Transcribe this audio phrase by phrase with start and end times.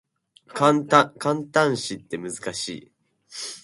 [0.47, 2.91] 感嘆詞って難しい